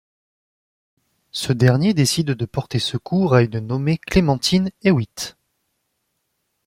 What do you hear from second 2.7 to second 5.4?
secours à une nommée Clementine Hewitt.